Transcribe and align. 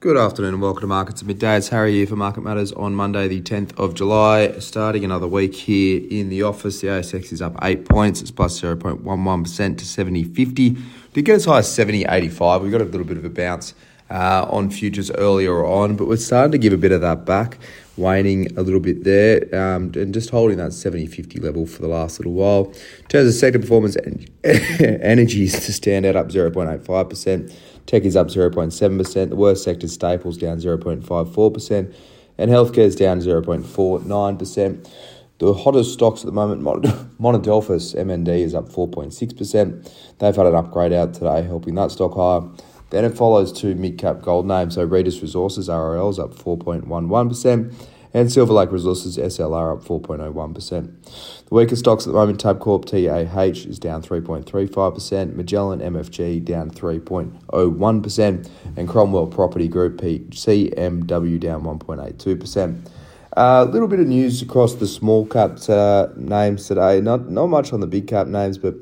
Good 0.00 0.16
afternoon 0.16 0.54
and 0.54 0.62
welcome 0.62 0.80
to 0.80 0.86
Markets 0.86 1.20
at 1.20 1.28
Midday. 1.28 1.58
It's 1.58 1.68
Harry 1.68 1.92
here 1.92 2.06
for 2.06 2.16
Market 2.16 2.40
Matters 2.40 2.72
on 2.72 2.94
Monday, 2.94 3.28
the 3.28 3.42
10th 3.42 3.78
of 3.78 3.92
July. 3.92 4.58
Starting 4.58 5.04
another 5.04 5.28
week 5.28 5.54
here 5.54 6.00
in 6.10 6.30
the 6.30 6.42
office, 6.42 6.80
the 6.80 6.86
ASX 6.86 7.34
is 7.34 7.42
up 7.42 7.54
8 7.60 7.86
points. 7.86 8.22
It's 8.22 8.30
plus 8.30 8.58
0.11% 8.58 9.76
to 9.76 9.84
70.50. 9.84 10.82
Did 11.12 11.24
get 11.26 11.34
as 11.34 11.44
high 11.44 11.58
as 11.58 11.68
70.85. 11.68 12.62
We 12.62 12.70
got 12.70 12.80
a 12.80 12.84
little 12.84 13.04
bit 13.04 13.18
of 13.18 13.26
a 13.26 13.28
bounce 13.28 13.74
uh, 14.10 14.46
on 14.50 14.70
futures 14.70 15.10
earlier 15.12 15.64
on, 15.64 15.96
but 15.96 16.08
we're 16.08 16.16
starting 16.16 16.52
to 16.52 16.58
give 16.58 16.72
a 16.72 16.78
bit 16.78 16.92
of 16.92 17.00
that 17.00 17.24
back, 17.24 17.58
waning 17.96 18.56
a 18.58 18.62
little 18.62 18.80
bit 18.80 19.04
there 19.04 19.42
um, 19.54 19.92
and 19.94 20.12
just 20.12 20.30
holding 20.30 20.58
that 20.58 20.70
70.50 20.70 21.42
level 21.42 21.66
for 21.66 21.80
the 21.82 21.88
last 21.88 22.18
little 22.18 22.32
while. 22.32 22.66
In 22.98 23.06
terms 23.08 23.28
of 23.28 23.34
sector 23.34 23.58
performance, 23.58 23.96
energy 24.44 25.44
is 25.44 25.64
to 25.66 25.72
stand 25.72 26.06
out 26.06 26.16
up 26.16 26.28
0.85%. 26.28 27.54
Tech 27.86 28.04
is 28.04 28.16
up 28.16 28.28
0.7%. 28.28 29.28
The 29.28 29.36
worst 29.36 29.64
sector, 29.64 29.88
staples, 29.88 30.36
down 30.38 30.58
0.54%. 30.58 31.94
And 32.38 32.50
healthcare 32.50 32.78
is 32.78 32.96
down 32.96 33.20
0.49%. 33.20 34.90
The 35.38 35.54
hottest 35.54 35.94
stocks 35.94 36.20
at 36.20 36.26
the 36.26 36.32
moment, 36.32 36.62
Monadelphous 37.18 37.94
MND 37.94 38.28
is 38.28 38.54
up 38.54 38.68
4.6%. 38.68 39.90
They've 40.18 40.36
had 40.36 40.46
an 40.46 40.54
upgrade 40.54 40.92
out 40.92 41.14
today, 41.14 41.42
helping 41.42 41.74
that 41.76 41.90
stock 41.90 42.14
higher. 42.14 42.42
Then 42.90 43.04
it 43.04 43.16
follows 43.16 43.52
two 43.52 43.74
mid 43.74 43.98
cap 43.98 44.22
gold 44.22 44.46
names. 44.46 44.74
So 44.74 44.84
Regis 44.84 45.22
Resources 45.22 45.68
RRL 45.68 46.10
is 46.10 46.18
up 46.18 46.34
4.11% 46.34 47.72
and 48.12 48.30
Silver 48.30 48.52
Lake 48.52 48.72
Resources 48.72 49.16
SLR 49.16 49.76
up 49.76 49.84
4.01%. 49.84 51.44
The 51.48 51.54
weakest 51.54 51.80
stocks 51.80 52.06
at 52.06 52.12
the 52.12 52.18
moment, 52.18 52.42
Tabcorp 52.42 52.84
TAH 52.84 53.68
is 53.68 53.78
down 53.78 54.02
3.35%, 54.02 55.34
Magellan 55.34 55.80
MFG 55.80 56.44
down 56.44 56.70
3.01%, 56.70 58.50
and 58.76 58.88
Cromwell 58.88 59.26
Property 59.26 59.68
Group 59.68 59.98
CMW 59.98 61.40
down 61.40 61.62
1.82%. 61.62 62.88
A 63.32 63.38
uh, 63.38 63.64
little 63.64 63.86
bit 63.86 64.00
of 64.00 64.08
news 64.08 64.42
across 64.42 64.74
the 64.74 64.88
small 64.88 65.24
cap 65.24 65.56
uh, 65.68 66.08
names 66.16 66.66
today. 66.66 67.00
Not 67.00 67.30
not 67.30 67.46
much 67.46 67.72
on 67.72 67.78
the 67.78 67.86
big 67.86 68.08
cap 68.08 68.26
names, 68.26 68.58
but 68.58 68.74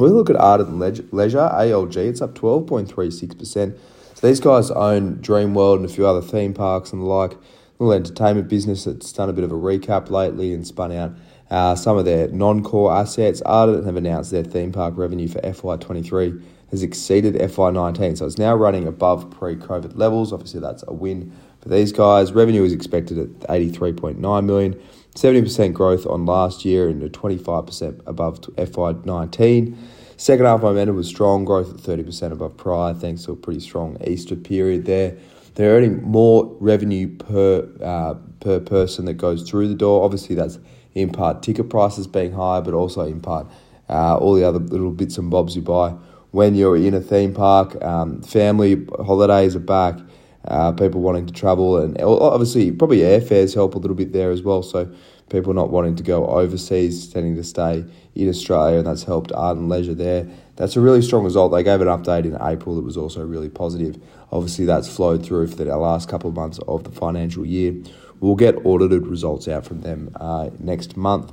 we 0.00 0.08
look 0.08 0.30
at 0.30 0.36
Ardent 0.36 0.78
Leisure, 0.78 1.50
ALG, 1.52 1.96
it's 1.96 2.20
up 2.20 2.34
12.36%. 2.34 3.78
So 4.14 4.26
these 4.26 4.40
guys 4.40 4.70
own 4.70 5.16
Dreamworld 5.16 5.76
and 5.76 5.84
a 5.84 5.88
few 5.88 6.06
other 6.06 6.22
theme 6.22 6.54
parks 6.54 6.92
and 6.92 7.02
the 7.02 7.06
like 7.06 7.36
little 7.78 7.92
entertainment 7.92 8.48
business 8.48 8.84
that's 8.84 9.12
done 9.12 9.28
a 9.28 9.32
bit 9.32 9.44
of 9.44 9.52
a 9.52 9.54
recap 9.54 10.10
lately 10.10 10.52
and 10.52 10.66
spun 10.66 10.92
out 10.92 11.12
uh, 11.50 11.74
some 11.74 11.96
of 11.96 12.04
their 12.04 12.28
non-core 12.28 12.92
assets. 12.92 13.42
Ardent 13.42 13.86
have 13.86 13.96
announced 13.96 14.30
their 14.30 14.44
theme 14.44 14.72
park 14.72 14.96
revenue 14.96 15.28
for 15.28 15.40
FY23 15.40 16.42
has 16.70 16.82
exceeded 16.82 17.34
FY19, 17.34 18.16
so 18.16 18.26
it's 18.26 18.38
now 18.38 18.54
running 18.54 18.86
above 18.86 19.30
pre-COVID 19.30 19.96
levels. 19.96 20.32
Obviously, 20.32 20.60
that's 20.60 20.84
a 20.86 20.94
win 20.94 21.32
for 21.60 21.68
these 21.68 21.92
guys. 21.92 22.32
Revenue 22.32 22.62
is 22.62 22.72
expected 22.72 23.18
at 23.18 23.28
83.9 23.48 24.44
million, 24.44 24.80
70% 25.14 25.72
growth 25.72 26.06
on 26.06 26.24
last 26.26 26.64
year 26.64 26.88
and 26.88 27.02
a 27.02 27.08
25% 27.08 28.00
above 28.06 28.40
FY19. 28.40 29.76
Second 30.16 30.46
half 30.46 30.62
momentum 30.62 30.96
was 30.96 31.08
strong, 31.08 31.44
growth 31.44 31.70
at 31.70 31.98
30% 31.98 32.32
above 32.32 32.56
prior, 32.56 32.94
thanks 32.94 33.24
to 33.24 33.32
a 33.32 33.36
pretty 33.36 33.60
strong 33.60 33.96
Easter 34.06 34.36
period 34.36 34.84
there. 34.84 35.16
They're 35.54 35.76
earning 35.76 36.02
more 36.02 36.56
revenue 36.60 37.08
per 37.16 37.68
uh, 37.82 38.14
per 38.40 38.60
person 38.60 39.04
that 39.06 39.14
goes 39.14 39.48
through 39.48 39.68
the 39.68 39.74
door. 39.74 40.04
Obviously, 40.04 40.34
that's 40.34 40.58
in 40.94 41.10
part 41.10 41.42
ticket 41.42 41.68
prices 41.70 42.06
being 42.06 42.32
higher, 42.32 42.60
but 42.60 42.74
also 42.74 43.02
in 43.02 43.20
part 43.20 43.46
uh, 43.88 44.16
all 44.16 44.34
the 44.34 44.44
other 44.44 44.58
little 44.58 44.90
bits 44.90 45.18
and 45.18 45.30
bobs 45.30 45.56
you 45.56 45.62
buy 45.62 45.90
when 46.30 46.54
you're 46.54 46.76
in 46.76 46.94
a 46.94 47.00
theme 47.00 47.34
park. 47.34 47.82
Um, 47.82 48.22
family 48.22 48.86
holidays 49.04 49.56
are 49.56 49.60
back. 49.60 49.98
Uh, 50.46 50.72
people 50.72 51.02
wanting 51.02 51.26
to 51.26 51.32
travel, 51.32 51.76
and 51.76 52.00
obviously, 52.00 52.72
probably 52.72 52.98
airfares 52.98 53.54
help 53.54 53.74
a 53.74 53.78
little 53.78 53.96
bit 53.96 54.12
there 54.12 54.30
as 54.30 54.42
well. 54.42 54.62
So, 54.62 54.90
people 55.28 55.52
not 55.52 55.70
wanting 55.70 55.96
to 55.96 56.02
go 56.02 56.26
overseas, 56.26 57.08
tending 57.12 57.36
to 57.36 57.44
stay 57.44 57.84
in 58.14 58.28
Australia, 58.28 58.78
and 58.78 58.86
that's 58.86 59.04
helped 59.04 59.32
Ardent 59.32 59.68
Leisure 59.68 59.94
there. 59.94 60.26
That's 60.56 60.76
a 60.76 60.80
really 60.80 61.02
strong 61.02 61.24
result. 61.24 61.52
They 61.52 61.62
gave 61.62 61.80
an 61.80 61.88
update 61.88 62.24
in 62.24 62.36
April 62.40 62.74
that 62.76 62.82
was 62.82 62.96
also 62.96 63.24
really 63.24 63.48
positive. 63.48 64.02
Obviously, 64.32 64.64
that's 64.64 64.88
flowed 64.88 65.24
through 65.24 65.48
for 65.48 65.56
the 65.56 65.76
last 65.76 66.08
couple 66.08 66.30
of 66.30 66.36
months 66.36 66.58
of 66.66 66.84
the 66.84 66.90
financial 66.90 67.46
year. 67.46 67.74
We'll 68.20 68.34
get 68.34 68.66
audited 68.66 69.06
results 69.06 69.48
out 69.48 69.64
from 69.64 69.80
them 69.80 70.10
uh, 70.20 70.50
next 70.58 70.96
month. 70.96 71.32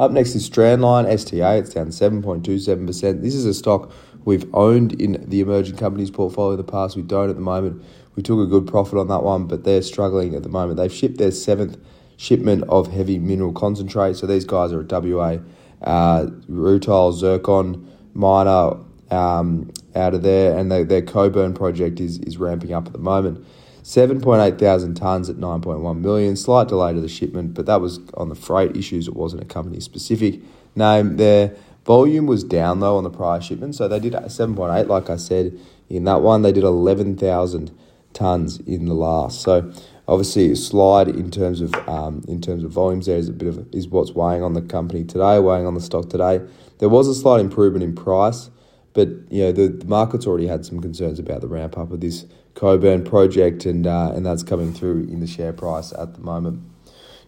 Up 0.00 0.12
next 0.12 0.34
is 0.34 0.48
Strandline 0.48 1.06
STA. 1.06 1.58
It's 1.58 1.74
down 1.74 1.88
7.27%. 1.88 3.20
This 3.20 3.34
is 3.34 3.44
a 3.44 3.52
stock 3.52 3.92
we've 4.24 4.46
owned 4.54 4.98
in 4.98 5.22
the 5.28 5.40
emerging 5.40 5.76
companies 5.76 6.10
portfolio 6.10 6.52
in 6.52 6.56
the 6.56 6.64
past. 6.64 6.96
We 6.96 7.02
don't 7.02 7.28
at 7.28 7.36
the 7.36 7.42
moment. 7.42 7.84
We 8.16 8.22
took 8.22 8.38
a 8.38 8.46
good 8.46 8.66
profit 8.66 8.98
on 8.98 9.08
that 9.08 9.22
one, 9.22 9.46
but 9.46 9.64
they're 9.64 9.82
struggling 9.82 10.34
at 10.34 10.42
the 10.42 10.48
moment. 10.48 10.78
They've 10.78 10.90
shipped 10.90 11.18
their 11.18 11.30
seventh 11.30 11.76
shipment 12.16 12.64
of 12.70 12.90
heavy 12.90 13.18
mineral 13.18 13.52
concentrate. 13.52 14.16
So 14.16 14.26
these 14.26 14.46
guys 14.46 14.72
are 14.72 14.80
at 14.80 14.90
WA, 14.90 15.36
uh, 15.82 16.28
rutile, 16.48 17.12
zircon, 17.12 17.86
miner 18.14 18.78
um, 19.10 19.70
out 19.94 20.14
of 20.14 20.22
there, 20.22 20.56
and 20.56 20.72
they, 20.72 20.82
their 20.82 21.02
Coburn 21.02 21.52
project 21.52 22.00
is, 22.00 22.20
is 22.20 22.38
ramping 22.38 22.72
up 22.72 22.86
at 22.86 22.94
the 22.94 22.98
moment. 22.98 23.44
7.8 23.82 24.58
thousand 24.58 24.98
tonnes 24.98 25.28
at 25.30 25.36
9.1 25.36 26.00
million. 26.00 26.36
Slight 26.36 26.68
delay 26.68 26.92
to 26.92 27.00
the 27.00 27.08
shipment, 27.08 27.54
but 27.54 27.66
that 27.66 27.80
was 27.80 28.00
on 28.14 28.28
the 28.28 28.34
freight 28.34 28.76
issues. 28.76 29.08
It 29.08 29.16
wasn't 29.16 29.42
a 29.42 29.46
company 29.46 29.80
specific 29.80 30.40
name. 30.74 31.16
Their 31.16 31.56
volume 31.84 32.26
was 32.26 32.44
down 32.44 32.80
though 32.80 32.96
on 32.96 33.04
the 33.04 33.10
prior 33.10 33.40
shipment, 33.40 33.74
so 33.74 33.88
they 33.88 34.00
did 34.00 34.12
7.8. 34.12 34.86
Like 34.86 35.10
I 35.10 35.16
said 35.16 35.58
in 35.88 36.04
that 36.04 36.22
one, 36.22 36.42
they 36.42 36.52
did 36.52 36.64
11,000 36.64 37.70
tonnes 38.12 38.66
in 38.66 38.86
the 38.86 38.94
last. 38.94 39.42
So 39.42 39.72
Obviously, 40.10 40.50
a 40.50 40.56
slide 40.56 41.06
in 41.06 41.30
terms 41.30 41.60
of 41.60 41.72
um, 41.88 42.24
in 42.26 42.40
terms 42.40 42.64
of 42.64 42.72
volumes 42.72 43.06
there 43.06 43.16
is 43.16 43.28
a 43.28 43.32
bit 43.32 43.46
of 43.46 43.72
is 43.72 43.86
what's 43.86 44.10
weighing 44.10 44.42
on 44.42 44.54
the 44.54 44.60
company 44.60 45.04
today, 45.04 45.38
weighing 45.38 45.68
on 45.68 45.74
the 45.74 45.80
stock 45.80 46.08
today. 46.10 46.40
There 46.78 46.88
was 46.88 47.06
a 47.06 47.14
slight 47.14 47.38
improvement 47.38 47.84
in 47.84 47.94
price, 47.94 48.50
but 48.92 49.08
you 49.30 49.44
know 49.44 49.52
the, 49.52 49.68
the 49.68 49.86
market's 49.86 50.26
already 50.26 50.46
had 50.46 50.64
some 50.64 50.80
concerns 50.80 51.18
about 51.18 51.40
the 51.40 51.48
ramp 51.48 51.78
up 51.78 51.90
of 51.92 52.00
this 52.00 52.26
Coburn 52.54 53.04
project, 53.04 53.64
and 53.64 53.86
uh, 53.86 54.12
and 54.14 54.26
that's 54.26 54.42
coming 54.42 54.72
through 54.72 55.04
in 55.04 55.20
the 55.20 55.26
share 55.26 55.52
price 55.52 55.92
at 55.92 56.14
the 56.14 56.20
moment. 56.20 56.62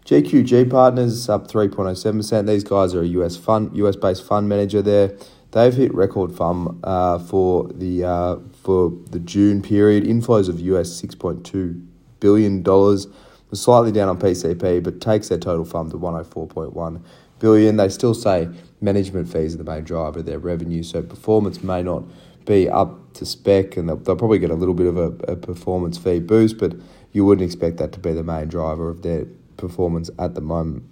GQG 0.04 0.68
Partners 0.68 1.28
up 1.28 1.46
3.07%. 1.46 2.48
These 2.48 2.64
guys 2.64 2.92
are 2.92 3.02
a 3.02 3.06
US 3.06 3.36
fund, 3.36 3.76
US 3.76 3.94
based 3.94 4.26
fund 4.26 4.48
manager 4.48 4.82
there. 4.82 5.16
They've 5.52 5.72
hit 5.72 5.94
record 5.94 6.34
fund 6.34 6.80
uh, 6.82 7.20
for 7.20 7.68
the 7.68 8.04
uh, 8.04 8.36
for 8.62 8.92
the 9.10 9.20
June 9.20 9.62
period. 9.62 10.04
Inflows 10.04 10.48
of 10.48 10.60
US 10.60 11.00
6.2 11.00 11.86
billion 12.18 12.62
dollars, 12.62 13.06
was 13.50 13.60
slightly 13.60 13.92
down 13.92 14.08
on 14.08 14.18
PCP, 14.18 14.82
but 14.82 15.00
takes 15.00 15.28
their 15.28 15.38
total 15.38 15.64
fund 15.64 15.90
to 15.90 15.98
104.1 15.98 17.02
billion. 17.38 17.76
They 17.76 17.88
still 17.90 18.14
say 18.14 18.48
management 18.82 19.28
fees 19.32 19.54
are 19.54 19.58
the 19.58 19.64
main 19.64 19.84
driver 19.84 20.20
of 20.20 20.26
their 20.26 20.38
revenue, 20.38 20.82
so 20.82 21.02
performance 21.02 21.62
may 21.62 21.82
not 21.82 22.04
be 22.44 22.68
up 22.68 23.12
to 23.14 23.24
spec, 23.24 23.76
and 23.76 23.88
they'll, 23.88 23.96
they'll 23.96 24.16
probably 24.16 24.38
get 24.38 24.50
a 24.50 24.54
little 24.54 24.74
bit 24.74 24.86
of 24.86 24.96
a, 24.96 25.32
a 25.32 25.36
performance 25.36 25.96
fee 25.96 26.18
boost, 26.18 26.58
but 26.58 26.74
you 27.12 27.24
wouldn't 27.24 27.44
expect 27.44 27.76
that 27.76 27.92
to 27.92 28.00
be 28.00 28.12
the 28.12 28.24
main 28.24 28.48
driver 28.48 28.88
of 28.88 29.02
their 29.02 29.26
performance 29.56 30.10
at 30.18 30.34
the 30.34 30.40
moment. 30.40 30.84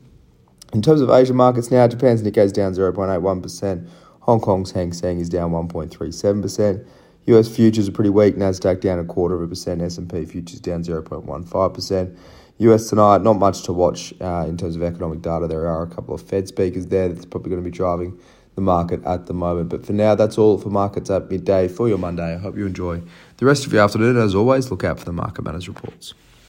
In 0.73 0.83
terms 0.83 1.01
of 1.01 1.11
Asian 1.11 1.37
markets 1.37 1.71
now, 1.71 1.89
Japan's 1.89 2.23
Nikkei 2.23 2.45
is 2.45 2.53
down 2.53 2.73
0.81%, 2.73 3.89
Hong 4.21 4.41
Kong's 4.41 4.71
Hang 4.71 4.93
Seng 4.93 5.19
is 5.19 5.29
down 5.29 5.51
1.37%. 5.51 6.87
US 7.31 7.49
futures 7.49 7.89
are 7.89 7.93
pretty 7.93 8.11
weak. 8.11 8.37
Nasdaq 8.37 8.81
down 8.81 8.99
a 8.99 9.05
quarter 9.05 9.35
of 9.35 9.43
a 9.43 9.49
percent. 9.49 9.83
S&P 9.83 10.25
futures 10.25 10.61
down 10.61 10.83
0.15 10.83 11.75
percent. 11.75 12.19
US 12.59 12.91
tonight, 12.91 13.23
not 13.23 13.39
much 13.39 13.63
to 13.63 13.73
watch 13.73 14.13
uh, 14.21 14.45
in 14.47 14.57
terms 14.57 14.77
of 14.77 14.83
economic 14.83 15.23
data. 15.23 15.47
There 15.47 15.67
are 15.67 15.83
a 15.83 15.87
couple 15.87 16.15
of 16.15 16.21
Fed 16.21 16.47
speakers 16.47 16.87
there 16.87 17.09
that's 17.09 17.25
probably 17.25 17.51
going 17.51 17.63
to 17.63 17.69
be 17.69 17.75
driving 17.75 18.19
the 18.55 18.61
market 18.61 19.03
at 19.05 19.27
the 19.27 19.33
moment. 19.33 19.71
But 19.71 19.87
for 19.87 19.93
now, 19.93 20.15
that's 20.15 20.37
all 20.37 20.59
for 20.59 20.69
markets 20.69 21.09
at 21.09 21.31
midday 21.31 21.69
for 21.69 21.89
your 21.89 21.99
Monday. 21.99 22.35
I 22.35 22.39
hope 22.39 22.57
you 22.57 22.67
enjoy 22.67 23.01
the 23.39 23.47
rest 23.47 23.67
of 23.67 23.73
your 23.73 23.83
afternoon. 23.83 24.19
As 24.19 24.35
always, 24.35 24.71
look 24.71 24.85
out 24.85 24.99
for 24.99 25.07
the 25.07 25.13
Market 25.13 25.43
Matters 25.43 25.69
reports. 25.69 26.13